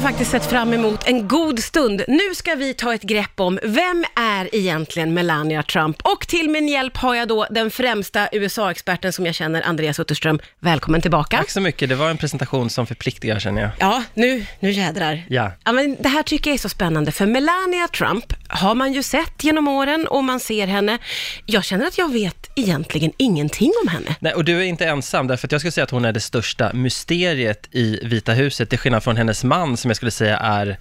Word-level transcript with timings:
har 0.00 0.08
faktiskt 0.08 0.30
sett 0.30 0.46
fram 0.46 0.72
emot 0.72 1.06
en 1.06 1.28
god 1.28 1.58
stund. 1.58 2.02
Nu 2.08 2.34
ska 2.34 2.54
vi 2.54 2.74
ta 2.74 2.94
ett 2.94 3.02
grepp 3.02 3.40
om 3.40 3.58
vem 3.62 4.04
är 4.16 4.54
egentligen 4.54 5.14
Melania 5.14 5.62
Trump? 5.62 5.96
Och 6.02 6.28
till 6.28 6.50
min 6.50 6.68
hjälp 6.68 6.96
har 6.96 7.14
jag 7.14 7.28
då 7.28 7.46
den 7.50 7.70
främsta 7.70 8.28
USA-experten 8.32 9.12
som 9.12 9.26
jag 9.26 9.34
känner, 9.34 9.62
Andreas 9.62 10.00
Utterström. 10.00 10.38
Välkommen 10.60 11.00
tillbaka. 11.00 11.36
Tack 11.36 11.50
så 11.50 11.60
mycket, 11.60 11.88
det 11.88 11.94
var 11.94 12.10
en 12.10 12.16
presentation 12.16 12.70
som 12.70 12.86
förpliktigar 12.86 13.38
känner 13.38 13.62
jag. 13.62 13.70
Ja, 13.78 14.02
nu, 14.14 14.46
nu 14.60 14.70
jädrar. 14.70 15.22
Ja. 15.28 15.52
ja 15.64 15.72
men 15.72 15.96
det 16.00 16.08
här 16.08 16.22
tycker 16.22 16.50
jag 16.50 16.54
är 16.54 16.58
så 16.58 16.68
spännande, 16.68 17.12
för 17.12 17.26
Melania 17.26 17.88
Trump 17.88 18.32
har 18.48 18.74
man 18.74 18.92
ju 18.92 19.02
sett 19.02 19.44
genom 19.44 19.68
åren 19.68 20.06
och 20.06 20.24
man 20.24 20.40
ser 20.40 20.66
henne. 20.66 20.98
Jag 21.46 21.64
känner 21.64 21.86
att 21.86 21.98
jag 21.98 22.12
vet 22.12 22.50
egentligen 22.56 23.12
ingenting 23.16 23.72
om 23.82 23.88
henne. 23.88 24.16
Nej, 24.20 24.34
och 24.34 24.44
du 24.44 24.58
är 24.58 24.64
inte 24.64 24.86
ensam, 24.86 25.26
därför 25.26 25.48
att 25.48 25.52
jag 25.52 25.60
skulle 25.60 25.72
säga 25.72 25.84
att 25.84 25.90
hon 25.90 26.04
är 26.04 26.12
det 26.12 26.20
största 26.20 26.72
mysteriet 26.72 27.68
i 27.70 28.00
Vita 28.02 28.32
huset, 28.32 28.70
till 28.70 28.78
skillnad 28.78 29.04
från 29.04 29.16
hennes 29.16 29.44
man 29.44 29.76
som 29.76 29.89
jag 29.90 29.96
skulle 29.96 30.10
säga 30.10 30.36
är 30.36 30.78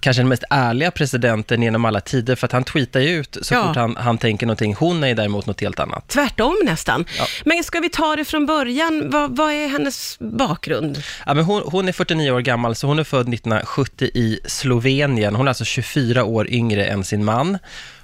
kanske 0.00 0.22
den 0.22 0.28
mest 0.28 0.44
ärliga 0.50 0.90
presidenten 0.90 1.62
genom 1.62 1.84
alla 1.84 2.00
tider, 2.00 2.36
för 2.36 2.46
att 2.46 2.52
han 2.52 2.64
tweetar 2.64 3.00
ju 3.00 3.08
ut 3.08 3.38
så 3.42 3.54
Ja. 3.54 3.66
fort 3.66 3.76
han, 3.76 3.96
han 3.96 4.18
tänker 4.18 4.46
någonting. 4.46 4.74
Hon 4.74 5.04
är 5.04 5.14
däremot 5.14 5.46
något 5.46 5.60
helt 5.60 5.80
annat. 5.80 6.08
Tvärtom 6.08 6.56
nästan. 6.64 7.04
Ja. 7.18 7.26
Men 7.44 7.64
ska 7.64 7.80
vi 7.80 7.88
ta 7.90 8.16
det 8.16 8.24
från 8.24 8.46
början? 8.46 9.10
Vad, 9.10 9.36
vad 9.36 9.52
är 9.52 9.68
hennes 9.68 10.16
bakgrund? 10.18 11.02
Ja, 11.26 11.34
men 11.34 11.44
hon, 11.44 11.62
hon 11.66 11.88
är 11.88 11.92
49 11.92 12.30
år 12.30 12.40
gammal, 12.40 12.74
så 12.74 12.86
hon 12.86 12.98
är 12.98 13.04
född 13.04 13.34
1970 13.34 14.10
i 14.14 14.40
Slovenien. 14.44 15.34
Hon 15.36 15.46
är 15.46 15.50
alltså 15.50 15.64
24 15.64 16.24
år 16.24 16.48
yngre 16.50 16.84
än 16.86 17.04
sin 17.04 17.24
man. 17.24 17.58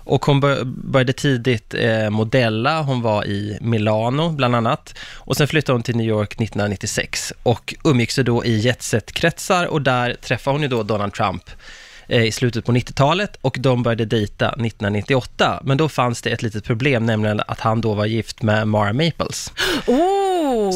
Och 0.05 0.25
hon 0.25 0.41
började 0.91 1.13
tidigt 1.13 1.75
eh, 1.75 2.11
modella, 2.11 2.83
hon 2.83 3.03
var 3.03 3.27
i 3.27 3.59
Milano 3.61 4.31
bland 4.31 4.57
annat. 4.57 4.95
Och 5.15 5.37
sen 5.37 5.49
flyttade 5.49 5.75
hon 5.75 5.83
till 5.83 5.97
New 5.97 6.07
York 6.07 6.33
1996 6.33 7.33
och 7.43 7.75
umgicks 7.85 8.15
sig 8.15 8.25
då 8.25 8.45
i 8.45 8.59
jetset-kretsar 8.59 9.67
och 9.67 9.83
där 9.83 10.15
träffade 10.15 10.55
hon 10.55 10.63
ju 10.63 10.69
då 10.69 10.83
Donald 10.83 11.13
Trump 11.13 11.51
eh, 12.09 12.25
i 12.25 12.33
slutet 12.33 12.65
på 12.65 12.73
90-talet 12.73 13.37
och 13.41 13.57
de 13.61 13.83
började 13.83 14.05
dejta 14.05 14.49
1998. 14.49 15.61
Men 15.65 15.77
då 15.77 15.89
fanns 15.89 16.23
det 16.23 16.31
ett 16.31 16.43
litet 16.43 16.65
problem, 16.65 17.07
nämligen 17.07 17.41
att 17.47 17.61
han 17.61 17.81
då 17.81 17.95
var 17.95 18.07
gift 18.07 18.43
med 18.43 18.69
Mara 18.69 18.93
Maples. 18.93 19.53
Oh, 19.87 20.24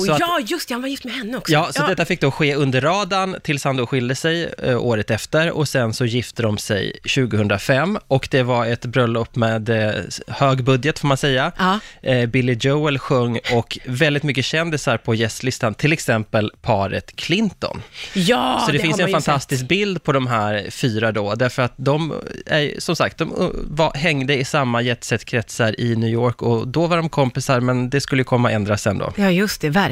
så 0.06 0.12
att- 0.12 0.20
ja 0.20 0.40
just 0.46 0.68
det, 0.68 0.74
han 0.74 0.82
var 0.82 0.88
gift 0.88 1.04
med 1.04 1.14
henne 1.14 1.36
också. 1.36 1.52
Ja, 1.52 1.68
så 1.72 1.86
detta 1.86 2.04
fick 2.04 2.20
då 2.20 2.30
ske 2.30 2.54
under 2.54 2.80
radarn 2.80 3.36
tills 3.42 3.64
han 3.64 3.76
då 3.76 3.86
skilde 3.86 4.14
sig 4.14 4.54
eh, 4.62 4.78
året 4.78 5.10
efter 5.10 5.50
och 5.50 5.68
sen 5.68 5.94
så 5.94 6.04
gifte 6.04 6.42
de 6.42 6.58
sig 6.58 6.92
2005 7.14 7.98
och 8.08 8.28
det 8.30 8.42
var 8.42 8.66
ett 8.66 8.86
bröllop 8.86 9.36
med 9.36 9.68
eh, 9.68 9.90
hög 10.28 10.64
budget 10.64 10.98
får 10.98 11.08
man 11.08 11.16
säga. 11.16 11.52
Ja. 11.58 11.78
Eh, 12.02 12.26
Billy 12.26 12.56
Joel 12.60 12.98
sjöng 12.98 13.38
och 13.52 13.78
väldigt 13.84 14.22
mycket 14.22 14.44
kändisar 14.44 14.96
på 14.96 15.14
gästlistan, 15.14 15.74
till 15.74 15.92
exempel 15.92 16.52
paret 16.62 17.16
Clinton. 17.16 17.82
Ja, 18.14 18.62
så 18.66 18.72
det, 18.72 18.78
har 18.78 18.82
finns 18.82 19.00
en 19.00 19.08
fantastisk 19.08 19.68
bild 19.68 20.02
på 20.02 20.12
de 20.12 20.26
här 20.26 20.70
fyra 20.70 21.12
då, 21.12 21.34
därför 21.34 21.62
att 21.62 21.72
de, 21.76 22.14
är, 22.46 22.80
som 22.80 22.96
sagt, 22.96 23.18
de 23.18 23.32
uh, 23.32 23.48
var, 23.54 23.94
hängde 23.94 24.36
i 24.36 24.44
samma 24.44 24.82
jetset-kretsar 24.82 25.80
i 25.80 25.96
New 25.96 26.10
York 26.10 26.42
och 26.42 26.68
då 26.68 26.86
var 26.86 26.96
de 26.96 27.08
kompisar, 27.08 27.60
men 27.60 27.90
det 27.90 28.00
skulle 28.00 28.20
ju 28.20 28.24
komma 28.24 28.52
ändras 28.52 28.82
sen 28.82 28.98
då. 28.98 29.06
sett. 29.06 29.18
Ja, 29.18 29.30
just 29.30 29.60
det, 29.60 29.68
verkligen. 29.68 29.87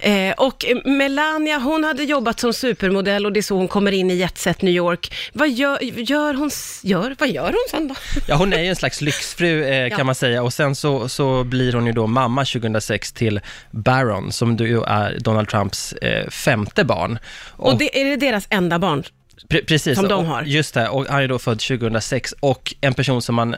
Eh, 0.00 0.32
och 0.36 0.64
Melania, 0.84 1.58
hon 1.58 1.84
hade 1.84 2.02
jobbat 2.04 2.40
som 2.40 2.52
supermodell 2.52 3.26
och 3.26 3.32
det 3.32 3.40
är 3.40 3.42
så 3.42 3.54
hon 3.56 3.68
kommer 3.68 3.92
in 3.92 4.10
i 4.10 4.14
Jet 4.14 4.38
Set 4.38 4.62
New 4.62 4.74
York. 4.74 5.14
Vad 5.32 5.50
gör, 5.50 5.78
gör 5.82 6.34
hon, 6.34 6.50
gör, 6.82 7.16
vad 7.18 7.28
gör 7.28 7.44
hon 7.46 7.66
sen 7.70 7.88
då? 7.88 7.94
Ja, 8.28 8.36
hon 8.36 8.52
är 8.52 8.62
ju 8.62 8.68
en 8.68 8.76
slags 8.76 9.00
lyxfru 9.00 9.64
eh, 9.64 9.88
kan 9.90 9.98
Ja. 9.98 10.04
man 10.04 10.14
säga 10.14 10.42
och 10.42 10.52
sen 10.52 10.74
så, 10.74 11.08
så 11.08 11.44
blir 11.44 11.72
hon 11.72 11.86
ju 11.86 11.92
då 11.92 12.06
mamma 12.06 12.44
2006 12.44 13.12
till 13.12 13.40
Barron, 13.70 14.32
som 14.32 14.56
ju 14.56 14.82
är 14.82 15.18
Donald 15.20 15.48
Trumps 15.48 15.92
eh, 15.92 16.28
femte 16.30 16.84
barn. 16.84 17.18
Och, 17.56 17.78
det, 17.78 18.00
är 18.00 18.04
det 18.04 18.16
deras 18.16 18.46
enda 18.50 18.78
barn? 18.78 19.04
pre- 19.48 19.64
precis, 19.66 19.98
som 19.98 20.08
de 20.08 20.14
och- 20.20 20.26
har. 20.26 20.42
Just 20.42 20.74
det, 20.74 20.88
och 20.88 21.06
han 21.08 21.22
är 21.22 21.28
då 21.28 21.38
född 21.38 21.58
2006 21.60 22.34
och 22.40 22.74
en 22.80 22.94
person 22.94 23.22
som 23.22 23.34
man 23.34 23.56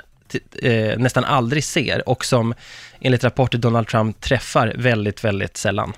eh, 0.62 0.98
nästan 0.98 1.24
aldrig 1.24 1.64
ser 1.64 2.08
och 2.08 2.24
som 2.24 2.54
enligt 3.00 3.24
rapporter 3.24 3.58
Donald 3.58 3.88
Trump 3.88 4.20
träffar 4.20 4.74
väldigt, 4.76 5.24
väldigt 5.24 5.56
sällan. 5.56 5.92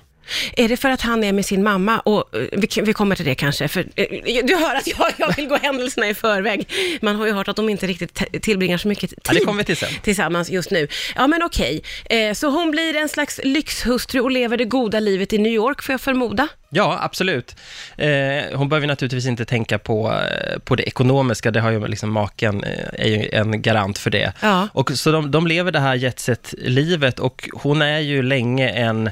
Är 0.57 0.69
det 0.69 0.77
för 0.77 0.89
att 0.89 1.01
han 1.01 1.23
är 1.23 1.33
med 1.33 1.45
sin 1.45 1.63
mamma? 1.63 1.99
Och 1.99 2.35
eh, 2.35 2.41
vi, 2.51 2.67
vi 2.83 2.93
kommer 2.93 3.15
till 3.15 3.25
det 3.25 3.35
kanske, 3.35 3.67
för 3.67 3.85
eh, 3.95 4.05
du 4.43 4.55
hör 4.55 4.75
att 4.75 4.87
jag, 4.87 5.11
jag 5.17 5.35
vill 5.35 5.47
gå 5.47 5.55
händelserna 5.55 6.07
i 6.09 6.13
förväg. 6.13 6.67
Man 7.01 7.15
har 7.15 7.25
ju 7.25 7.31
hört 7.33 7.47
att 7.47 7.55
de 7.55 7.69
inte 7.69 7.87
riktigt 7.87 8.41
tillbringar 8.41 8.77
så 8.77 8.87
mycket 8.87 9.09
tid 9.09 9.19
Ja, 9.27 9.33
det 9.33 9.39
kommer 9.39 9.57
vi 9.57 9.63
till 9.65 9.77
sen. 9.77 9.89
tillsammans 10.03 10.49
just 10.49 10.71
nu. 10.71 10.87
Ja, 11.15 11.27
men 11.27 11.43
okej. 11.43 11.81
Eh, 12.05 12.33
så 12.33 12.49
hon 12.49 12.71
blir 12.71 12.95
en 12.95 13.09
slags 13.09 13.39
lyxhustru 13.43 14.19
och 14.21 14.31
lever 14.31 14.57
det 14.57 14.65
goda 14.65 14.99
livet 14.99 15.33
i 15.33 15.37
New 15.37 15.51
York, 15.53 15.81
får 15.83 15.93
jag 15.93 16.01
förmoda? 16.01 16.47
Ja, 16.69 16.99
absolut. 17.01 17.55
Eh, 17.97 18.09
hon 18.53 18.69
behöver 18.69 18.87
naturligtvis 18.87 19.25
inte 19.25 19.45
tänka 19.45 19.79
på, 19.79 20.11
eh, 20.11 20.59
på 20.59 20.75
det 20.75 20.83
ekonomiska, 20.83 21.51
det 21.51 21.59
har 21.61 21.71
ju 21.71 21.87
liksom 21.87 22.11
maken, 22.11 22.63
eh, 22.63 23.05
är 23.05 23.07
ju 23.07 23.29
en 23.31 23.61
garant 23.61 23.97
för 23.97 24.09
det. 24.09 24.33
Ja. 24.41 24.67
Och 24.73 24.91
så 24.91 25.11
de, 25.11 25.31
de 25.31 25.47
lever 25.47 25.71
det 25.71 25.79
här 25.79 25.95
jetset-livet 25.95 27.19
och 27.19 27.49
hon 27.53 27.81
är 27.81 27.99
ju 27.99 28.21
länge 28.21 28.69
en 28.69 29.09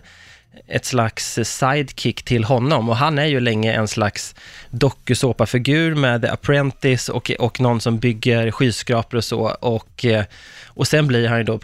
ett 0.67 0.85
slags 0.85 1.39
sidekick 1.43 2.23
till 2.23 2.43
honom. 2.43 2.89
Och 2.89 2.97
han 2.97 3.19
är 3.19 3.25
ju 3.25 3.39
länge 3.39 3.73
en 3.73 3.87
slags 3.87 4.35
dokusåpafigur 4.69 5.95
med 5.95 6.21
The 6.21 6.27
Apprentice 6.27 7.09
och, 7.09 7.31
och 7.39 7.59
någon 7.59 7.81
som 7.81 7.99
bygger 7.99 8.51
skyskrapor 8.51 9.17
och 9.17 9.23
så. 9.23 9.41
Och, 9.59 10.05
eh, 10.05 10.23
och 10.67 10.87
sen 10.87 11.07
blir 11.07 11.27
han 11.27 11.37
ju 11.37 11.43
då 11.43 11.59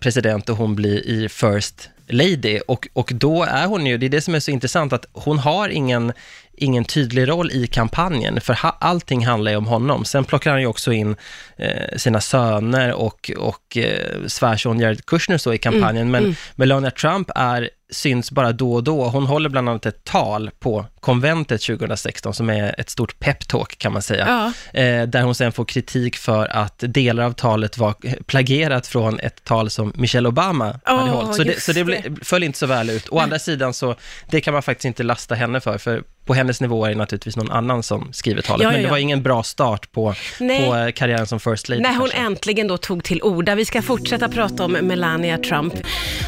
president, 0.00 0.48
och 0.48 0.56
hon 0.56 0.74
blir 0.74 1.06
i 1.06 1.28
First 1.28 1.88
Lady. 2.08 2.60
Och, 2.66 2.88
och 2.92 3.10
då 3.14 3.42
är 3.42 3.66
hon 3.66 3.86
ju, 3.86 3.98
det 3.98 4.06
är 4.06 4.10
det 4.10 4.20
som 4.20 4.34
är 4.34 4.40
så 4.40 4.50
intressant 4.50 4.92
att 4.92 5.06
hon 5.12 5.38
har 5.38 5.68
ingen 5.68 6.12
ingen 6.54 6.84
tydlig 6.84 7.28
roll 7.28 7.50
i 7.50 7.66
kampanjen, 7.66 8.40
för 8.40 8.54
ha, 8.54 8.76
allting 8.80 9.26
handlar 9.26 9.50
ju 9.50 9.56
om 9.56 9.66
honom. 9.66 10.04
Sen 10.04 10.24
plockar 10.24 10.50
han 10.50 10.60
ju 10.60 10.66
också 10.66 10.92
in 10.92 11.16
eh, 11.56 11.96
sina 11.96 12.20
söner 12.20 12.92
och, 12.92 13.30
och 13.38 13.76
eh, 13.76 14.26
svärson 14.26 14.80
Jared 14.80 15.06
Kushner 15.06 15.38
så 15.38 15.54
i 15.54 15.58
kampanjen, 15.58 16.10
men 16.10 16.36
Melania 16.54 16.90
Trump 16.90 17.30
är, 17.34 17.70
syns 17.92 18.30
bara 18.30 18.52
då 18.52 18.72
och 18.72 18.84
då. 18.84 19.08
Hon 19.08 19.26
håller 19.26 19.48
bland 19.48 19.68
annat 19.68 19.86
ett 19.86 20.04
tal 20.04 20.50
på 20.58 20.86
konventet 21.00 21.62
2016, 21.62 22.34
som 22.34 22.50
är 22.50 22.80
ett 22.80 22.90
stort 22.90 23.18
peptalk 23.18 23.78
kan 23.78 23.92
man 23.92 24.02
säga, 24.02 24.52
eh, 24.72 25.02
där 25.02 25.22
hon 25.22 25.34
sen 25.34 25.52
får 25.52 25.64
kritik 25.64 26.16
för 26.16 26.46
att 26.46 26.84
delar 26.86 27.24
av 27.24 27.32
talet 27.32 27.78
var 27.78 27.94
plagierat 28.22 28.86
från 28.86 29.20
ett 29.20 29.44
tal 29.44 29.70
som 29.70 29.92
Michelle 29.96 30.28
Obama 30.28 30.80
hade 30.84 31.02
Åh, 31.02 31.08
hållit. 31.08 31.36
Så 31.36 31.42
det, 31.42 31.62
så 31.62 31.72
det 31.72 31.84
ble, 31.84 32.02
föll 32.22 32.42
inte 32.42 32.58
så 32.58 32.66
väl 32.66 32.90
ut. 32.90 33.08
Å 33.08 33.18
andra 33.18 33.38
sidan 33.38 33.74
så, 33.74 33.94
det 34.30 34.40
kan 34.40 34.54
man 34.54 34.62
faktiskt 34.62 34.84
inte 34.84 35.02
lasta 35.02 35.34
henne 35.34 35.60
för, 35.60 35.78
för 35.78 36.02
på 36.24 36.34
hennes 36.34 36.60
nivå 36.60 36.84
är 36.84 36.88
det 36.90 36.94
naturligtvis 36.96 37.36
någon 37.36 37.50
annan 37.50 37.82
som 37.82 38.12
skriver 38.12 38.42
talet, 38.42 38.62
Ja, 38.62 38.68
ja, 38.68 38.72
men 38.72 38.80
det 38.82 38.86
ja. 38.86 38.90
var 38.90 38.98
ingen 38.98 39.22
bra 39.22 39.42
start 39.42 39.92
på, 39.92 40.14
på 40.38 40.44
eh, 40.76 40.90
karriären 40.92 41.26
som 41.26 41.40
First 41.40 41.68
Lady. 41.68 41.82
När 41.82 41.90
hon 41.90 41.98
kanske. 41.98 42.18
äntligen 42.18 42.68
då 42.68 42.76
tog 42.78 43.04
till 43.04 43.22
orda. 43.22 43.54
Vi 43.54 43.64
ska 43.64 43.82
fortsätta 43.82 44.28
prata 44.28 44.64
om 44.64 44.72
Melania 44.72 45.38
Trump. 45.38 45.74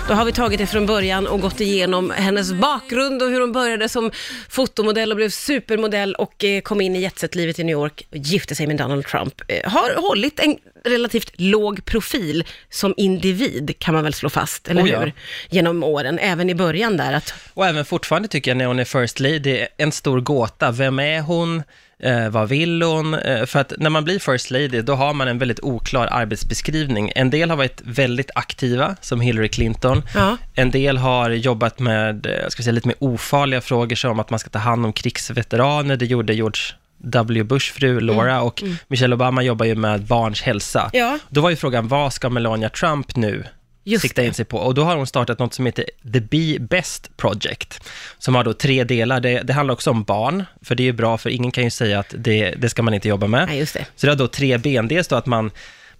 Då 0.09 0.15
har 0.15 0.25
vi 0.25 0.33
tagit 0.33 0.59
det 0.59 0.67
från 0.67 0.87
början 0.87 1.27
och 1.27 1.41
gått 1.41 1.61
igenom 1.61 2.11
hennes 2.17 2.53
bakgrund 2.53 3.23
och 3.23 3.29
hur 3.29 3.41
hon 3.41 3.53
började 3.53 3.89
som 3.89 4.11
fotomodell 4.49 5.11
och 5.11 5.17
blev 5.17 5.31
supermodell 5.31 6.15
och 6.15 6.45
eh, 6.45 6.61
kom 6.61 6.81
in 6.81 6.97
i 6.97 7.01
jetset-livet 7.01 7.59
i 7.59 7.65
New 7.65 7.73
York 7.73 8.07
och 8.11 8.17
gifte 8.17 8.55
sig 8.55 8.67
med 8.67 8.77
Donald 8.77 9.07
Trump. 9.07 9.35
Eh, 9.49 9.71
Har 9.73 10.03
hållit 10.09 10.41
en 10.41 10.57
relativt 10.85 11.31
låg 11.41 11.85
profil 11.85 12.45
som 12.71 12.95
individ, 12.97 13.75
kan 13.79 13.95
man 13.95 14.05
väl 14.05 14.15
slå 14.15 14.31
fast, 14.31 14.69
eller 14.69 14.83
Oh 14.83 14.91
ja. 14.91 15.01
hur? 15.01 15.13
Genom 15.51 15.83
åren, 15.85 16.19
även 16.19 16.51
i 16.51 16.55
början 16.55 16.97
där. 16.97 17.13
Att, 17.13 17.35
Och 17.55 17.67
även 17.67 17.85
fortfarande 17.85 18.29
tycker 18.29 18.51
jag 18.51 18.59
när 18.59 18.67
hon 18.67 18.79
är 18.79 18.85
First 18.85 19.21
Lady, 19.21 19.67
en 19.85 19.93
stor 19.93 20.21
gåta. 20.21 20.71
Vem 20.71 20.99
är 20.99 21.21
hon? 21.21 21.63
Eh, 21.99 22.29
vad 22.29 22.49
vill 22.49 22.83
hon? 22.83 23.15
Eh, 23.15 23.47
för 23.47 23.61
att 23.61 23.73
när 23.79 23.91
man 23.91 24.05
blir 24.05 24.19
First 24.19 24.51
Lady, 24.51 24.83
då 24.83 24.95
har 24.95 25.15
man 25.15 25.29
en 25.29 25.39
väldigt 25.39 25.61
oklar 25.63 26.09
arbetsbeskrivning. 26.11 27.13
En 27.15 27.31
del 27.31 27.51
har 27.51 27.57
varit 27.57 27.81
väldigt 27.85 28.31
aktiva, 28.35 28.97
som 29.01 29.21
Hillary 29.21 29.49
Clinton. 29.49 30.03
ja. 30.15 30.37
En 30.55 30.71
del 30.71 30.99
har 30.99 31.31
jobbat 31.31 31.79
med, 31.79 32.27
eh, 32.27 32.49
ska 32.49 32.63
säga, 32.63 32.73
lite 32.73 32.89
mer 32.89 32.97
ofarliga 33.01 33.61
frågor, 33.61 33.97
som 33.97 34.21
att 34.21 34.31
man 34.31 34.39
ska 34.39 34.51
ta 34.51 34.59
hand 34.59 34.87
om 34.87 34.93
krigsveteraner. 34.93 35.97
Det 35.97 36.07
gjorde 36.07 36.35
George 36.35 36.63
W. 36.99 37.45
Bush 37.45 37.73
fru 37.73 38.01
Laura 38.01 38.43
och 38.43 38.63
Michelle 38.89 39.15
Obama 39.15 39.43
jobbar 39.43 39.67
ju 39.67 39.75
med 39.75 40.03
barns 40.03 40.43
hälsa. 40.43 40.91
Ja. 40.93 41.19
Då 41.29 41.41
var 41.41 41.51
ju 41.51 41.57
frågan, 41.57 41.89
vad 41.89 42.13
ska 42.13 42.31
Melania 42.31 42.69
Trump 42.69 43.17
nu 43.17 43.45
Just 43.85 44.03
sikta 44.03 44.25
in 44.25 44.35
sig 44.35 44.45
på? 44.45 44.59
Och 44.59 44.75
då 44.75 44.85
har 44.85 44.97
hon 44.97 45.07
startat 45.07 45.39
något 45.39 45.55
som 45.55 45.67
heter 45.67 45.85
The 46.13 46.21
Be 46.21 46.59
Best 46.61 47.17
Project, 47.17 47.89
som 48.19 48.35
har 48.35 48.45
då 48.45 48.53
tre 48.53 48.85
delar. 48.85 49.21
Det, 49.21 49.43
det 49.43 49.53
handlar 49.53 49.75
också 49.75 49.91
om 49.91 50.03
barn, 50.05 50.45
för 50.63 50.75
det 50.75 50.83
är 50.83 50.85
ju 50.85 50.93
bra, 50.93 51.19
för 51.19 51.31
ingen 51.31 51.51
kan 51.51 51.65
ju 51.65 51.71
säga 51.71 51.99
att 51.99 52.15
det, 52.19 52.51
det 52.51 52.69
ska 52.69 52.83
man 52.83 52.95
inte 52.95 53.09
jobba 53.09 53.27
med. 53.27 53.47
Nej, 53.49 53.59
just 53.59 53.75
det. 53.75 53.87
Så 53.97 54.07
det 54.07 54.13
har 54.13 54.17
då 54.17 54.29
tre 54.29 54.59
ben. 54.59 54.89
Dels 54.89 55.09
då 55.09 55.17
att 55.17 55.27
man, 55.27 55.51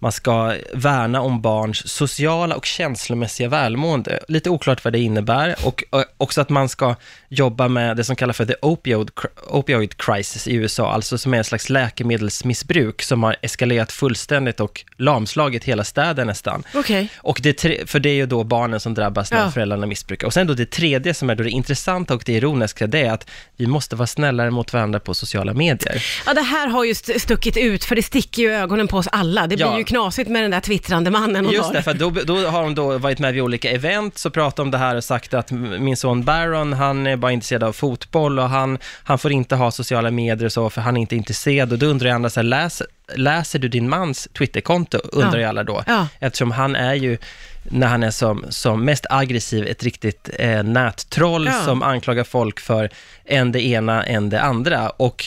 man 0.05 0.11
ska 0.11 0.53
värna 0.73 1.21
om 1.21 1.41
barns 1.41 1.87
sociala 1.89 2.55
och 2.55 2.65
känslomässiga 2.65 3.49
välmående. 3.49 4.19
Lite 4.27 4.49
oklart 4.49 4.83
vad 4.83 4.93
det 4.93 4.99
innebär 4.99 5.55
och 5.63 5.83
och 5.89 6.03
också 6.17 6.41
att 6.41 6.49
man 6.49 6.69
ska 6.69 6.95
jobba 7.29 7.67
med 7.67 7.97
det 7.97 8.03
som 8.03 8.15
kallas 8.15 8.37
för 8.37 8.45
the 8.45 8.53
opioid, 8.61 9.11
opioid 9.47 9.97
crisis 9.97 10.47
i 10.47 10.53
USA, 10.55 10.91
alltså 10.91 11.17
som 11.17 11.33
är 11.33 11.37
en 11.37 11.43
slags 11.43 11.69
läkemedelsmissbruk 11.69 13.01
som 13.01 13.23
har 13.23 13.35
eskalerat 13.41 13.91
fullständigt 13.91 14.59
och 14.59 14.85
lamslagit 14.97 15.63
hela 15.63 15.83
städer 15.83 16.25
nästan. 16.25 16.63
Okej. 16.73 17.09
Och 17.17 17.39
det, 17.43 17.53
tre- 17.53 17.85
för 17.85 17.99
det 17.99 18.09
är 18.09 18.13
ju 18.13 18.25
då 18.25 18.43
barnen 18.43 18.79
som 18.79 18.93
drabbas 18.93 19.31
när 19.31 19.39
Ja. 19.39 19.51
föräldrarna 19.51 19.85
missbrukar. 19.87 20.27
Och 20.27 20.33
sen 20.33 20.47
då 20.47 20.53
det 20.53 20.71
tredje 20.71 21.13
som 21.13 21.29
är 21.29 21.35
då 21.35 21.43
det 21.43 21.49
intressanta 21.49 22.13
och 22.13 22.23
det 22.25 22.33
ironiska, 22.33 22.87
det 22.87 23.01
är 23.01 23.11
att 23.11 23.29
vi 23.57 23.67
måste 23.67 23.95
vara 23.95 24.07
snällare 24.07 24.51
mot 24.51 24.73
varandra 24.73 24.99
på 24.99 25.13
sociala 25.13 25.53
medier. 25.53 26.03
Ja, 26.25 26.33
det 26.33 26.41
här 26.41 26.67
har 26.67 26.83
ju 26.83 26.91
st- 26.91 27.19
stuckit 27.19 27.57
ut, 27.57 27.83
för 27.83 27.95
det 27.95 28.03
sticker 28.03 28.41
ju 28.41 28.51
ögonen 28.53 28.87
på 28.87 28.97
oss 28.97 29.07
alla. 29.11 29.41
Det 29.47 29.55
blir 29.55 29.65
Ja. 29.65 29.77
ju 29.77 29.83
knasigt 29.95 30.29
med 30.29 30.43
den 30.43 30.51
där 30.51 30.59
twittrande 30.59 31.11
mannen 31.11 31.45
hon 31.45 31.53
Just 31.53 31.65
har. 31.65 31.73
det, 31.73 31.83
för 31.83 31.93
då, 31.93 32.09
då 32.09 32.47
har 32.47 32.61
de 32.63 32.75
då 32.75 32.97
varit 32.97 33.19
med 33.19 33.33
vid 33.33 33.43
olika 33.43 33.71
event, 33.71 34.17
så 34.17 34.29
pratat 34.29 34.59
om 34.59 34.71
det 34.71 34.77
här 34.77 34.95
och 34.95 35.03
sagt 35.03 35.33
att 35.33 35.51
min 35.51 35.97
son 35.97 36.23
Baron, 36.23 36.73
han 36.73 37.07
är 37.07 37.15
bara 37.17 37.31
intresserad 37.31 37.63
av 37.63 37.73
fotboll 37.73 38.39
och 38.39 38.49
han, 38.49 38.77
han 39.03 39.17
får 39.19 39.31
inte 39.31 39.55
ha 39.55 39.71
sociala 39.71 40.11
medier 40.11 40.45
och 40.45 40.51
så, 40.51 40.69
för 40.69 40.81
han 40.81 40.97
är 40.97 41.01
inte 41.01 41.15
intresserad. 41.15 41.71
Och 41.73 41.79
då 41.79 41.85
undrar 41.85 42.07
jag 42.07 42.15
andra 42.15 42.29
så 42.29 42.39
här, 42.39 42.43
läser, 42.45 42.87
läser 43.15 43.59
du 43.59 43.67
din 43.67 43.89
mans 43.89 44.27
Twitterkonto, 44.37 44.97
undrar 44.97 45.31
Ja. 45.33 45.39
ju 45.39 45.43
alla 45.45 45.63
då. 45.63 45.83
Ja. 45.87 46.07
Eftersom 46.19 46.51
han 46.51 46.75
är 46.75 46.93
ju, 46.93 47.17
när 47.63 47.87
han 47.87 48.03
är 48.03 48.11
som, 48.11 48.45
som 48.49 48.85
mest 48.85 49.05
aggressiv, 49.09 49.67
ett 49.67 49.83
riktigt 49.83 50.29
eh, 50.39 50.63
nättroll 50.63 51.45
Ja. 51.45 51.61
som 51.65 51.83
anklagar 51.83 52.23
folk 52.23 52.59
för 52.59 52.89
en 53.25 53.51
det 53.51 53.61
ena, 53.65 54.03
en 54.03 54.29
det 54.29 54.41
andra. 54.41 54.89
Och 54.89 55.25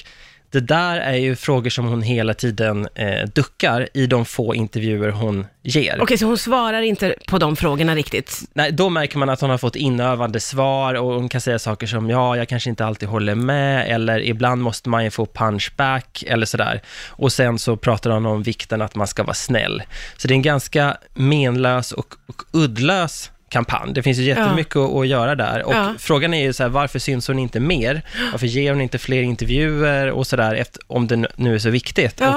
det 0.50 0.60
där 0.60 1.00
är 1.00 1.16
ju 1.16 1.36
frågor 1.36 1.70
som 1.70 1.86
hon 1.86 2.02
hela 2.02 2.34
tiden 2.34 2.88
eh, 2.94 3.28
duckar 3.34 3.88
i 3.94 4.06
de 4.06 4.24
få 4.24 4.54
intervjuer 4.54 5.10
hon 5.10 5.46
ger. 5.62 5.98
Okej, 6.00 6.18
så 6.18 6.26
hon 6.26 6.38
svarar 6.38 6.82
inte 6.82 7.14
på 7.26 7.38
de 7.38 7.56
frågorna 7.56 7.94
riktigt? 7.94 8.40
Nej, 8.54 8.72
då 8.72 8.88
märker 8.88 9.18
man 9.18 9.28
att 9.28 9.40
hon 9.40 9.50
har 9.50 9.58
fått 9.58 9.76
inövande 9.76 10.40
svar 10.40 10.94
och 10.94 11.14
hon 11.14 11.28
kan 11.28 11.40
säga 11.40 11.58
saker 11.58 11.86
som 11.86 12.10
ja, 12.10 12.36
jag 12.36 12.48
kanske 12.48 12.70
inte 12.70 12.86
alltid 12.86 13.08
håller 13.08 13.34
med 13.34 13.88
eller 13.88 14.20
ibland 14.20 14.62
måste 14.62 14.88
man 14.88 15.04
ju 15.04 15.10
få 15.10 15.26
punchback 15.26 16.24
eller 16.26 16.46
sådär. 16.46 16.82
Och 17.08 17.32
sen 17.32 17.58
så 17.58 17.76
pratar 17.76 18.10
hon 18.10 18.26
om 18.26 18.42
vikten 18.42 18.82
att 18.82 18.94
man 18.94 19.06
ska 19.06 19.22
vara 19.22 19.34
snäll. 19.34 19.82
Så 20.16 20.28
det 20.28 20.34
är 20.34 20.36
en 20.36 20.42
ganska 20.42 20.96
menlös 21.14 21.92
och, 21.92 22.14
och 22.26 22.42
uddlös 22.52 23.30
kampanj. 23.48 23.92
Det 23.94 24.02
finns 24.02 24.18
ju 24.18 24.22
jättemycket 24.22 24.76
att, 24.76 24.94
att 24.96 25.06
göra 25.08 25.34
där. 25.34 25.62
Och 25.62 25.74
Ja. 25.74 25.94
frågan 25.98 26.34
är 26.34 26.42
ju 26.42 26.52
så 26.52 26.62
här, 26.62 26.70
varför 26.70 26.98
syns 26.98 27.28
hon 27.28 27.38
inte 27.38 27.60
mer? 27.60 28.02
Varför 28.32 28.46
ger 28.46 28.72
hon 28.72 28.80
inte 28.80 28.98
fler 28.98 29.22
intervjuer 29.22 30.10
och 30.10 30.26
sådär, 30.26 30.54
efter- 30.54 30.82
om 30.86 31.06
det 31.06 31.26
nu 31.36 31.54
är 31.54 31.58
så 31.58 31.70
viktigt? 31.70 32.14
Ja. 32.20 32.28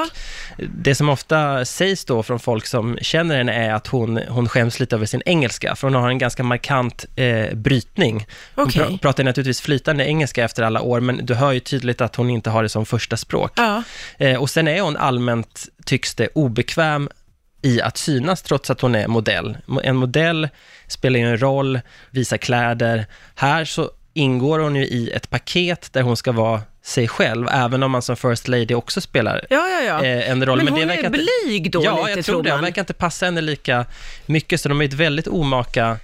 Och 0.57 0.63
det 0.77 0.95
som 0.95 1.09
ofta 1.09 1.65
sägs 1.65 2.05
då 2.05 2.23
från 2.23 2.39
folk 2.39 2.65
som 2.65 2.97
känner 3.01 3.37
henne 3.37 3.53
är 3.53 3.73
att 3.73 3.87
hon, 3.87 4.19
hon 4.29 4.49
skäms 4.49 4.79
lite 4.79 4.95
över 4.95 5.05
sin 5.05 5.21
engelska, 5.25 5.75
för 5.75 5.87
hon 5.87 5.95
har 5.95 6.09
en 6.09 6.17
ganska 6.17 6.43
markant 6.43 7.05
eh, 7.15 7.53
brytning. 7.55 8.25
Hon 8.55 8.65
Okej. 8.67 8.81
pra- 8.81 8.97
pratar 8.99 9.23
naturligtvis 9.23 9.61
flytande 9.61 10.05
engelska 10.05 10.43
efter 10.43 10.63
alla 10.63 10.81
år, 10.81 10.99
men 10.99 11.25
du 11.25 11.33
hör 11.33 11.51
ju 11.51 11.59
tydligt 11.59 12.01
att 12.01 12.15
hon 12.15 12.29
inte 12.29 12.49
har 12.49 12.63
det 12.63 12.69
som 12.69 12.85
första 12.85 13.17
språk. 13.17 13.51
Ja. 13.55 13.83
Eh, 14.17 14.41
och 14.41 14.49
sen 14.49 14.67
är 14.67 14.81
hon 14.81 14.97
allmänt, 14.97 15.65
tycks 15.85 16.15
det, 16.15 16.27
obekväm 16.35 17.09
i 17.61 17.81
att 17.81 17.97
synas 17.97 18.41
trots 18.41 18.69
att 18.69 18.81
hon 18.81 18.95
är 18.95 19.07
modell. 19.07 19.57
Mo- 19.65 19.81
En 19.83 19.95
modell 19.95 20.49
spelar 20.87 21.19
ju 21.19 21.25
en 21.25 21.41
roll, 21.41 21.79
visar 22.11 22.37
kläder. 22.37 23.05
Här 23.35 23.65
så 23.65 23.91
ingår 24.13 24.59
hon 24.59 24.75
ju 24.75 24.83
i 24.85 25.11
ett 25.11 25.29
paket 25.29 25.93
där 25.93 26.01
hon 26.01 26.17
ska 26.17 26.31
vara 26.31 26.61
sig 26.83 27.07
själv, 27.07 27.47
även 27.51 27.83
om 27.83 27.91
man 27.91 28.01
som 28.01 28.15
First 28.17 28.47
Lady 28.47 28.73
också 28.73 29.01
spelar 29.01 29.45
Ja, 29.49 29.67
ja, 29.69 29.81
ja. 29.81 30.03
eh, 30.05 30.29
en 30.31 30.45
roll. 30.45 30.57
Men, 30.63 30.67
hon 30.67 30.87
det 30.87 30.93
är 30.93 31.09
blyg 31.09 31.71
då 31.71 31.83
ja, 31.83 31.97
lite, 32.07 32.19
jag 32.19 32.25
tror 32.25 32.43
det. 32.43 32.49
man. 32.49 32.57
Hon 32.57 32.63
verkar 32.65 32.81
inte 32.81 32.93
passa 32.93 33.25
henne 33.25 33.41
lika 33.41 33.85
mycket, 34.25 34.61
så 34.61 34.69
de 34.69 34.81
är 34.81 34.85
ett 34.85 34.93
väldigt 34.93 35.27
omaka 35.27 35.97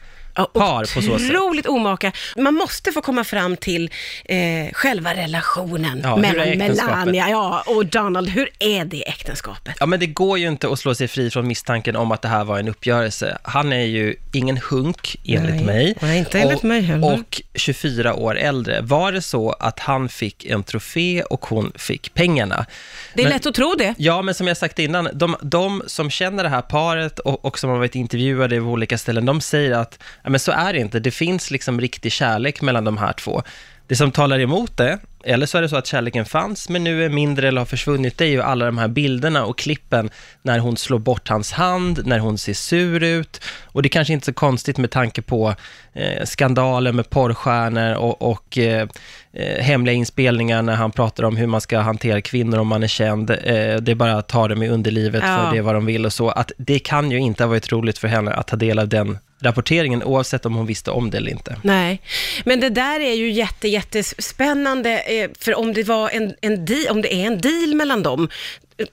par 0.45 0.79
på 0.81 1.01
så 1.01 1.01
sätt. 1.01 1.31
Otroligt 1.31 1.65
omaka. 1.65 2.11
Man 2.37 2.53
måste 2.53 2.91
få 2.91 3.01
komma 3.01 3.23
fram 3.23 3.57
till 3.57 3.91
eh, 4.25 4.37
själva 4.73 5.15
relationen 5.15 6.01
Ja, 6.03 6.15
hur 6.15 6.25
är 6.25 6.33
mellan 6.33 6.47
äktenskapet? 6.47 6.95
Melania 6.95 7.29
ja, 7.29 7.63
och 7.67 7.85
Donald. 7.85 8.29
Hur 8.29 8.49
är 8.59 8.85
det 8.85 9.09
äktenskapet? 9.09 9.75
Ja, 9.79 9.85
men 9.85 9.99
det 9.99 10.07
går 10.07 10.37
ju 10.39 10.47
inte 10.47 10.69
att 10.69 10.79
slå 10.79 10.95
sig 10.95 11.07
fri 11.07 11.29
från 11.29 11.47
misstanken 11.47 11.95
om 11.95 12.11
att 12.11 12.21
det 12.21 12.27
här 12.27 12.43
var 12.43 12.59
en 12.59 12.67
uppgörelse. 12.67 13.37
Han 13.43 13.73
är 13.73 13.85
ju 13.85 14.15
ingen 14.33 14.57
hunk, 14.69 15.15
enligt 15.25 15.55
Nej. 15.55 15.65
mig. 15.65 15.95
Nej, 16.01 16.19
inte 16.19 16.39
enligt 16.39 16.57
och, 16.57 16.63
mig 16.63 16.81
heller. 16.81 17.13
Och 17.13 17.41
24 17.55 18.13
år 18.13 18.37
äldre. 18.37 18.81
Var 18.81 19.11
det 19.11 19.21
så 19.21 19.51
att 19.51 19.79
han 19.79 20.09
fick 20.09 20.45
en 20.45 20.63
trofé 20.63 21.23
och 21.23 21.45
hon 21.45 21.71
fick 21.75 22.13
pengarna? 22.13 22.65
Det 23.13 23.21
är 23.21 23.25
Men- 23.25 23.33
lätt 23.33 23.45
att 23.45 23.55
tro 23.55 23.75
det. 23.77 23.95
Ja, 23.97 24.21
men 24.21 24.33
som 24.33 24.47
jag 24.47 24.57
sagt 24.57 24.79
innan, 24.79 25.09
de, 25.13 25.35
de 25.41 25.83
som 25.87 26.09
känner 26.09 26.43
det 26.43 26.49
här 26.49 26.61
paret 26.61 27.19
och, 27.19 27.45
och 27.45 27.59
som 27.59 27.69
har 27.69 27.77
varit 27.77 27.95
intervjuade 27.95 28.59
på 28.59 28.65
olika 28.65 28.97
ställen, 28.97 29.25
de 29.25 29.41
säger 29.41 29.71
att 29.71 29.99
men 30.29 30.39
så 30.39 30.51
är 30.51 30.73
det 30.73 30.79
inte. 30.79 30.99
Det 30.99 31.11
finns 31.11 31.51
liksom 31.51 31.81
riktig 31.81 32.11
kärlek 32.11 32.61
mellan 32.61 32.83
de 32.83 32.97
här 32.97 33.13
två. 33.13 33.43
Det 33.87 33.95
som 33.95 34.11
talar 34.11 34.39
emot 34.39 34.77
det, 34.77 34.99
eller 35.23 35.45
så 35.45 35.57
är 35.57 35.61
det 35.61 35.69
så 35.69 35.75
att 35.75 35.87
kärleken 35.87 36.25
fanns, 36.25 36.69
men 36.69 36.83
nu 36.83 37.05
är 37.05 37.09
mindre 37.09 37.47
eller 37.47 37.61
har 37.61 37.65
försvunnit, 37.65 38.17
det 38.17 38.25
är 38.25 38.29
ju 38.29 38.41
alla 38.41 38.65
de 38.65 38.77
här 38.77 38.87
bilderna 38.87 39.45
och 39.45 39.57
klippen 39.57 40.09
när 40.41 40.59
hon 40.59 40.77
slår 40.77 40.99
bort 40.99 41.29
hans 41.29 41.51
hand, 41.51 42.05
när 42.05 42.19
hon 42.19 42.37
ser 42.37 42.53
sur 42.53 43.03
ut. 43.03 43.41
Och 43.63 43.81
det 43.81 43.87
är 43.87 43.89
kanske 43.89 44.13
inte 44.13 44.25
så 44.25 44.33
konstigt 44.33 44.77
med 44.77 44.91
tanke 44.91 45.21
på 45.21 45.55
eh, 45.93 46.25
skandaler 46.25 46.91
med 46.91 47.09
porrstjärnor 47.09 47.93
och, 47.95 48.21
och 48.21 48.57
eh, 48.57 48.87
eh, 49.33 49.63
hemliga 49.63 49.95
inspelningar 49.95 50.61
när 50.61 50.75
han 50.75 50.91
pratar 50.91 51.23
om 51.23 51.37
hur 51.37 51.47
man 51.47 51.61
ska 51.61 51.79
hantera 51.79 52.21
kvinnor 52.21 52.57
om 52.57 52.67
man 52.67 52.83
är 52.83 52.87
känd. 52.87 53.29
Eh, 53.29 53.35
det 53.81 53.91
är 53.91 53.95
bara 53.95 54.17
att 54.17 54.27
ta 54.27 54.47
dem 54.47 54.63
i 54.63 54.69
underlivet 54.69 55.23
Ja. 55.25 55.37
för 55.37 55.51
det 55.51 55.57
är 55.57 55.61
vad 55.61 55.75
de 55.75 55.85
vill 55.85 56.05
och 56.05 56.13
så. 56.13 56.29
Att 56.29 56.51
det 56.57 56.79
kan 56.79 57.11
ju 57.11 57.17
inte 57.17 57.43
ha 57.43 57.49
varit 57.49 57.71
roligt 57.71 57.97
för 57.97 58.07
henne 58.07 58.31
att 58.33 58.47
ta 58.47 58.55
del 58.55 58.79
av 58.79 58.87
den 58.87 59.17
rapporteringen, 59.39 60.03
oavsett 60.03 60.45
om 60.45 60.55
hon 60.55 60.65
visste 60.65 60.91
om 60.91 61.09
det 61.09 61.17
eller 61.17 61.31
inte. 61.31 61.55
Nej, 61.61 62.01
men 62.45 62.59
det 62.59 62.69
där 62.69 62.99
är 62.99 63.13
ju 63.13 63.31
jätte, 63.31 63.67
jättespännande, 63.67 64.89
för 65.39 65.55
om 65.55 65.73
det, 65.73 65.83
var 65.83 66.09
en, 66.09 66.33
en 66.41 66.65
deal, 66.65 66.87
om 66.89 67.01
det 67.01 67.13
är 67.13 67.25
en 67.27 67.41
deal 67.41 67.75
mellan 67.75 68.03
dem, 68.03 68.29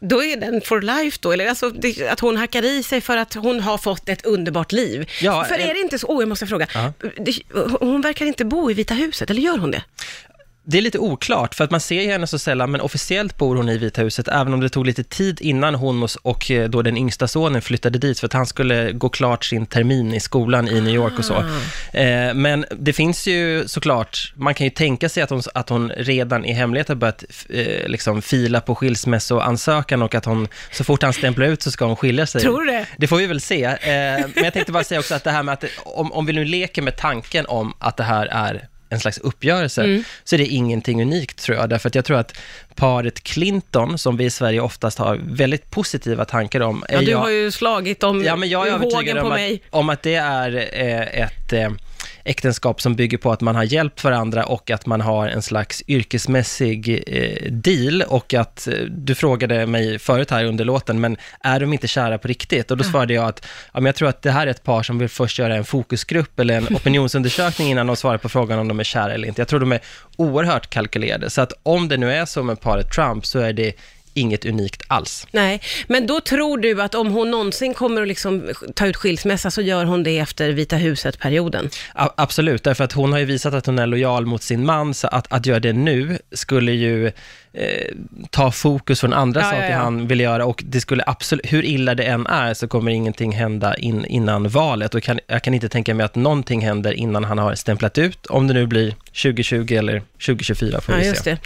då 0.01 0.25
är 0.25 0.37
den 0.37 0.61
for 0.61 0.81
life 0.83 1.19
då, 1.21 1.33
eller 1.33 1.47
alltså 1.49 1.71
det, 1.71 2.09
att 2.09 2.21
hon 2.21 2.37
hackar 2.37 2.65
i 2.65 2.83
sig 2.83 3.01
för 3.01 3.17
att 3.17 3.35
hon 3.35 3.61
har 3.61 3.79
fått 3.79 4.09
ett 4.09 4.25
underbart 4.27 4.73
liv. 4.73 5.11
Ja, 5.23 5.45
för 5.45 5.55
en- 5.55 5.61
är 5.69 5.75
det 5.75 5.81
inte 5.81 5.99
så, 5.99 6.07
oh 6.07 6.23
jag 6.23 6.29
måste 6.29 6.47
fråga, 6.47 6.67
Ja. 6.75 6.93
det, 7.19 7.35
hon 7.81 8.01
verkar 8.01 8.27
inte 8.27 8.45
bo 8.45 8.71
i 8.71 8.75
Vita 8.75 8.95
huset, 8.95 9.31
eller 9.31 9.43
gör 9.43 9.59
hon 9.59 9.71
det? 9.71 9.83
Det 10.67 10.79
är 10.79 10.83
lite 10.83 10.99
oklart, 10.99 11.55
för 11.55 11.65
att 11.65 11.71
man 11.71 11.81
ser 11.81 12.03
ju 12.03 12.11
henne 12.11 12.27
så 12.27 12.39
sällan, 12.39 12.71
men 12.71 12.81
officiellt 12.81 13.37
bor 13.39 13.57
hon 13.57 13.69
i 13.69 13.79
Vita 13.79 14.03
huset, 14.03 14.29
även 14.29 14.55
om 14.55 14.61
det 14.61 14.69
tog 14.69 14.87
lite 14.87 15.05
tid 15.05 15.41
innan 15.41 15.75
hon 15.75 16.09
och, 16.23 16.51
eh, 16.51 16.69
då 16.69 16.83
den 16.83 16.97
yngsta 16.97 17.29
sonen 17.29 17.63
flyttade 17.63 17.99
dit, 17.99 18.21
för 18.21 18.27
att 18.27 18.33
han 18.33 18.47
skulle 18.47 18.93
gå 18.93 19.09
klart 19.09 19.45
sin 19.45 19.67
termin 19.67 20.15
i 20.15 20.21
skolan 20.21 20.69
i 20.69 20.81
New 20.81 20.95
York 20.95 21.19
och 21.19 21.25
så. 21.25 21.35
Eh, 21.93 22.35
men 22.35 22.65
det 22.79 22.93
finns 22.93 23.27
ju 23.27 23.69
såklart, 23.69 24.33
man 24.37 24.55
kan 24.55 24.67
ju 24.67 24.71
tänka 24.71 25.09
sig 25.09 25.23
att 25.23 25.31
hon, 25.31 25.43
att 25.55 25.69
hon 25.69 25.91
redan 25.91 26.45
i 26.45 26.53
hemlighet 26.53 26.89
har 26.89 26.95
börjat 26.95 27.25
eh, 27.49 27.89
liksom 27.89 28.23
fila 28.23 28.61
på 28.61 28.75
skilsmässoansökan 28.75 30.03
och 30.03 30.15
att 30.15 30.25
hon, 30.25 30.49
så 30.73 30.85
fort 30.85 31.03
han 31.03 31.13
stämplar 31.13 31.47
ut 31.47 31.63
så 31.63 31.71
ska 31.71 31.85
hon 31.85 31.97
skilja 31.97 32.27
sig. 32.27 32.41
Tror 32.41 32.65
du 32.65 32.73
det? 32.73 32.87
Det 32.99 33.07
får 33.07 33.17
vi 33.17 33.27
väl 33.27 33.41
se. 33.41 33.65
Eh, 33.65 33.79
men 34.35 34.45
jag 34.45 34.53
tänkte 34.53 34.73
bara 34.73 34.85
säga 34.85 35.01
också 35.01 35.15
att 35.15 35.25
det 35.25 35.31
här 35.31 35.43
med 35.43 35.53
att, 35.53 35.65
om, 35.85 36.13
om 36.13 36.27
vi 36.27 36.33
nu 36.33 36.45
leker 36.45 36.83
med 36.83 36.97
tanken 36.97 37.47
om 37.47 37.75
att 37.79 37.97
det 37.97 38.05
här 38.05 38.27
är 38.27 38.69
en 38.89 39.01
slags 39.01 39.19
uppgörelse, 39.19 39.83
Mm. 39.83 40.05
så 40.25 40.35
är 40.37 40.39
det 40.39 40.47
ingenting 40.47 41.03
unikt 41.03 41.39
tror 41.43 41.59
jag. 41.59 41.69
Därför 41.69 41.89
att 41.89 41.95
jag 41.95 42.05
tror 42.05 42.17
att 42.19 42.37
paret 42.75 43.23
Clinton, 43.23 43.99
som 43.99 44.17
vi 44.17 44.25
i 44.25 44.31
Sverige 44.31 44.61
oftast 44.61 44.99
har 44.99 45.21
väldigt 45.25 45.71
positiva 45.71 46.25
tankar 46.25 46.61
om, 46.61 46.85
Ja, 46.89 46.99
du 47.01 47.05
jag, 47.11 47.19
har 47.19 47.31
ju 47.31 47.51
slagit 47.51 48.03
om 48.03 48.25
ja, 48.25 48.37
men 48.37 48.49
jag 48.49 48.69
är 48.69 48.73
hågen 48.79 49.17
på 49.17 49.23
om 49.23 49.29
mig. 49.29 49.55
att, 49.55 49.75
om 49.75 49.89
att 49.89 50.03
det 50.03 50.15
är 50.15 50.57
eh, 50.73 51.23
ett 51.23 51.53
eh, 51.53 51.71
äktenskap 52.25 52.81
som 52.81 52.95
bygger 52.95 53.19
på 53.19 53.33
att 53.33 53.41
man 53.41 53.57
har 53.57 53.63
hjälpt 53.63 54.05
varandra 54.05 54.45
och 54.45 54.71
att 54.71 54.87
man 54.87 55.01
har 55.01 55.29
en 55.29 55.43
slags 55.43 55.83
yrkesmässig 55.89 57.03
eh, 57.07 57.53
deal 57.53 58.03
och 58.03 58.35
att, 58.35 58.67
eh, 58.67 58.75
du 58.89 59.15
frågade 59.15 59.67
mig 59.67 59.99
förut 59.99 60.31
här 60.31 60.45
under 60.45 60.65
låten, 60.65 61.01
men 61.01 61.17
är 61.41 61.61
de 61.61 61.73
inte 61.73 61.89
kära 61.89 62.19
på 62.19 62.29
riktigt? 62.29 62.71
Och 62.71 62.77
då 62.77 62.85
svarade 62.85 63.15
jag 63.15 63.25
att, 63.25 63.47
ja, 63.73 63.81
men 63.81 63.87
jag 63.87 63.95
tror 63.95 64.09
att 64.09 64.23
det 64.23 64.31
här 64.31 64.47
är 64.47 64.51
ett 64.51 64.63
par 64.63 64.83
som 64.83 64.99
vill 64.99 65.09
först 65.09 65.39
göra 65.39 65.57
en 65.57 65.65
fokusgrupp 65.65 66.41
eller 66.41 66.57
en 66.57 66.67
opinionsundersökning 66.77 67.71
innan 67.71 67.87
de 67.87 67.97
svarar 67.97 68.19
på 68.19 68.29
frågan 68.29 68.59
om 68.59 68.69
de 68.69 68.81
är 68.81 68.85
kära 68.85 69.15
eller 69.15 69.29
inte. 69.29 69.41
Jag 69.41 69.49
tror 69.49 69.61
de 69.61 69.73
är 69.73 69.81
oerhört 70.17 70.71
kalkylerade, 70.71 71.31
så 71.31 71.41
att 71.41 71.53
om 71.63 71.89
det 71.89 71.97
nu 71.97 72.13
är 72.13 72.25
så 72.25 72.43
med 72.43 72.61
paret 72.61 72.93
Trump 72.93 73.27
så 73.27 73.39
är 73.39 73.53
det 73.53 73.73
inget 74.15 74.45
unikt 74.45 74.83
alls. 74.87 75.27
Nej, 75.31 75.61
men 75.87 76.07
då 76.07 76.21
tror 76.21 76.59
du 76.59 76.83
att 76.83 76.95
om 76.95 77.13
hon 77.13 77.31
någonsin 77.31 77.75
kommer 77.75 78.03
att 78.03 78.09
liksom 78.09 78.51
ta 78.75 78.87
ut 78.87 78.97
skilsmässa 78.97 79.51
så 79.51 79.63
gör 79.63 79.85
hon 79.85 80.03
det 80.03 80.19
efter 80.19 80.51
Vita 80.51 80.77
huset-perioden? 80.77 81.71
Absolut, 81.95 82.65
därför 82.65 82.85
att 82.85 82.93
hon 82.93 83.13
har 83.13 83.19
ju 83.19 83.25
visat 83.25 83.55
att 83.55 83.67
hon 83.67 83.79
är 83.79 83.87
lojal 83.87 84.27
mot 84.27 84.43
sin 84.43 84.67
man, 84.67 84.95
så 84.95 85.09
att, 85.09 85.33
att 85.33 85.47
göra 85.47 85.61
det 85.61 85.73
nu 85.73 86.19
skulle 86.33 86.73
ju 86.73 87.07
eh, 87.53 87.93
ta 88.31 88.51
fokus 88.51 89.01
från 89.01 89.13
andra 89.13 89.41
Ja, 89.41 89.47
ja, 89.47 89.53
saker 89.53 89.71
ja. 89.71 89.77
han 89.77 90.07
vill 90.07 90.21
göra 90.21 90.47
och 90.47 90.65
det 90.67 90.81
skulle 90.81 91.05
absolut, 91.07 91.53
hur 91.53 91.65
illa 91.65 91.95
det 91.95 92.05
än 92.05 92.27
är, 92.27 92.55
så 92.55 92.69
kommer 92.69 92.91
ingenting 92.91 93.33
hända 93.33 93.77
in, 93.77 94.05
innan 94.05 94.49
valet 94.49 94.95
och 94.95 95.03
kan, 95.03 95.21
jag 95.27 95.43
kan 95.43 95.55
inte 95.55 95.69
tänka 95.69 95.95
mig 95.95 96.05
att 96.05 96.15
någonting 96.15 96.61
händer 96.61 96.93
innan 96.93 97.25
han 97.25 97.39
har 97.39 97.55
stämplat 97.55 97.99
ut, 97.99 98.27
om 98.27 98.49
det 98.49 98.55
nu 98.55 98.67
blir 98.67 98.95
2020 99.23 99.75
eller 99.75 100.03
2024 100.27 100.81
får 100.81 100.95
Ja, 100.95 101.01
vi 101.01 101.07
just 101.09 101.25
se. 101.25 101.37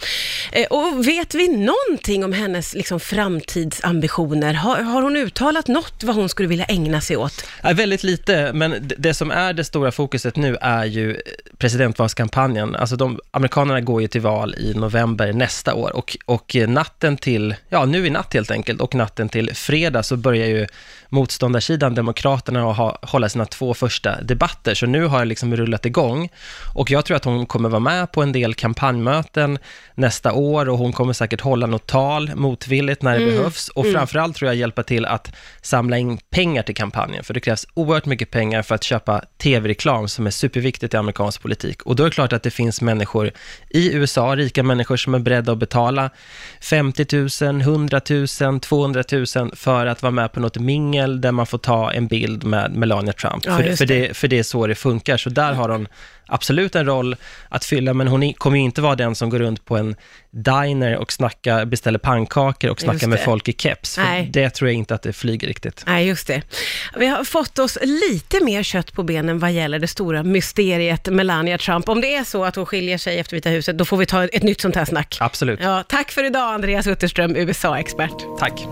det. 0.51 0.61
Eh, 0.61 0.67
Och 0.67 1.07
vet 1.07 1.35
vi 1.35 1.47
någonting 1.47 2.23
om 2.25 2.33
hennes 2.33 2.73
liksom, 2.73 2.99
framtidsambitioner? 2.99 4.53
Har, 4.53 4.81
har 4.81 5.01
hon 5.01 5.15
uttalat 5.15 5.67
något 5.67 6.03
vad 6.03 6.15
hon 6.15 6.29
skulle 6.29 6.47
vilja 6.49 6.65
ägna 6.65 7.01
sig 7.01 7.17
åt? 7.17 7.45
Ja, 7.63 7.73
väldigt 7.73 8.03
lite, 8.03 8.51
men 8.53 8.71
det- 8.71 8.95
det 8.97 9.13
som 9.13 9.31
är 9.31 9.53
det 9.53 9.63
stora 9.63 9.91
fokuset 9.91 10.35
nu 10.35 10.57
är 10.61 10.85
ju 10.85 11.21
presidentvalskampanjen. 11.57 12.75
Alltså 12.75 12.95
de, 12.95 13.19
amerikanerna 13.31 13.81
går 13.81 14.01
ju 14.01 14.07
till 14.07 14.21
val 14.21 14.55
i 14.57 14.73
november 14.73 15.33
nästa 15.33 15.73
år 15.73 15.95
och, 15.95 16.17
och 16.25 16.55
natten 16.67 17.17
till, 17.17 17.55
ja 17.69 17.85
nu 17.85 18.07
i 18.07 18.09
natt 18.09 18.33
helt 18.33 18.51
enkelt, 18.51 18.81
och 18.81 18.95
natten 18.95 19.29
till 19.29 19.55
fredag 19.55 20.03
så 20.03 20.17
börjar 20.17 20.47
ju 20.47 20.67
motståndarsidan, 21.09 21.95
Demokraterna, 21.95 22.71
att 22.71 22.77
ha, 22.77 22.99
hålla 23.01 23.29
sina 23.29 23.45
två 23.45 23.73
första 23.73 24.21
debatter. 24.21 24.73
Så 24.75 24.85
nu 24.85 25.05
har 25.05 25.19
det 25.19 25.25
liksom 25.25 25.55
rullat 25.55 25.85
igång 25.85 26.29
och 26.75 26.91
jag 26.91 27.05
tror 27.05 27.17
att 27.17 27.25
hon 27.25 27.45
kommer 27.45 27.58
vara 27.67 27.79
med 27.79 28.11
på 28.11 28.21
en 28.21 28.31
del 28.31 28.53
kampanjmöten 28.53 29.57
nästa 29.95 30.33
år 30.33 30.69
och 30.69 30.77
hon 30.77 30.93
kommer 30.93 31.13
säkert 31.13 31.41
hålla 31.41 31.67
något 31.67 31.87
tal 31.87 32.35
motvilligt 32.35 33.01
när 33.01 33.19
det 33.19 33.25
behövs 33.25 33.67
och 33.67 33.85
framförallt 33.85 34.35
tror 34.35 34.47
jag 34.47 34.55
hjälpa 34.55 34.83
till 34.83 35.05
att 35.05 35.35
samla 35.61 35.97
in 35.97 36.17
pengar 36.29 36.63
till 36.63 36.75
kampanjen, 36.75 37.23
för 37.23 37.33
det 37.33 37.39
krävs 37.39 37.67
oerhört 37.73 38.05
mycket 38.05 38.31
pengar 38.31 38.61
för 38.61 38.75
att 38.75 38.83
köpa 38.83 39.21
tv-reklam 39.37 40.07
som 40.07 40.27
är 40.27 40.31
superviktigt 40.31 40.93
i 40.93 40.97
amerikansk 40.97 41.41
politik. 41.41 41.81
Och 41.81 41.95
då 41.95 42.03
är 42.03 42.07
det 42.07 42.13
klart 42.13 42.33
att 42.33 42.43
det 42.43 42.51
finns 42.51 42.81
människor 42.81 43.31
i 43.69 43.93
USA, 43.93 44.35
rika 44.35 44.63
människor 44.63 44.97
som 44.97 45.13
är 45.13 45.19
beredda 45.19 45.51
att 45.51 45.57
betala 45.57 46.09
50 46.61 47.05
000, 47.45 47.61
100 47.61 48.01
000, 48.41 48.59
200 48.59 49.03
000 49.35 49.55
för 49.55 49.85
att 49.85 50.01
vara 50.01 50.11
med 50.11 50.31
på 50.31 50.39
något 50.39 50.57
mingel 50.57 51.21
där 51.21 51.31
man 51.31 51.45
får 51.45 51.57
ta 51.57 51.91
en 51.91 52.07
bild 52.07 52.43
med 52.43 52.71
Melania 52.71 53.13
Trump. 53.13 53.45
Ja, 53.45 53.57
för, 53.57 53.63
just 53.63 53.77
för, 53.77 53.85
det. 53.85 54.07
det, 54.07 54.13
för 54.13 54.27
det 54.27 54.39
är 54.39 54.43
så 54.43 54.67
det 54.67 54.75
funkar. 54.75 55.17
Så 55.17 55.29
där 55.29 55.53
har 55.53 55.69
hon 55.69 55.87
absolut 56.29 56.75
en 56.75 56.85
roll 56.85 57.15
att 57.49 57.65
fylla, 57.65 57.93
men 57.93 58.07
hon 58.07 58.33
kommer 58.33 58.57
ju 58.57 58.63
inte 58.63 58.81
vara 58.81 58.95
den 58.95 59.15
som 59.15 59.29
går 59.29 59.39
runt 59.39 59.65
på 59.65 59.77
en 59.77 59.95
diner 60.31 60.97
och 60.97 61.11
snackar, 61.11 61.65
beställer 61.65 61.99
pannkakor 61.99 62.69
och 62.69 62.81
snackar 62.81 63.07
med 63.07 63.19
folk 63.19 63.47
i 63.47 63.53
keps. 63.53 63.95
För 63.95 64.01
Nej. 64.01 64.29
det 64.33 64.49
tror 64.49 64.69
jag 64.69 64.75
inte 64.75 64.95
att 64.95 65.01
det 65.01 65.13
flyger 65.13 65.47
riktigt. 65.47 65.83
Nej, 65.87 66.07
just 66.07 66.27
det. 66.27 66.41
Vi 66.97 67.07
har 67.07 67.23
fått 67.23 67.59
oss 67.59 67.77
lite 67.81 68.43
mer 68.43 68.63
kött 68.63 68.93
på 68.93 69.03
benen 69.03 69.39
vad 69.39 69.51
gäller 69.51 69.79
det 69.79 69.87
stora 69.87 70.23
mysteriet 70.23 71.07
Melania 71.07 71.57
Trump. 71.57 71.89
Om 71.89 72.01
det 72.01 72.15
är 72.15 72.23
så 72.23 72.45
att 72.45 72.55
hon 72.55 72.65
skiljer 72.65 72.97
sig 72.97 73.19
efter 73.19 73.35
Vita 73.35 73.49
huset, 73.49 73.77
då 73.77 73.85
får 73.85 73.97
vi 73.97 74.05
ta 74.05 74.23
ett 74.23 74.43
nytt 74.43 74.61
sånt 74.61 74.75
här 74.75 74.85
snack. 74.85 75.17
Absolut. 75.19 75.59
Ja, 75.63 75.83
tack 75.87 76.11
för 76.11 76.23
idag, 76.23 76.53
Andreas 76.53 76.87
Utterström, 76.87 77.35
USA-expert. 77.35 78.39
Tack. 78.39 78.67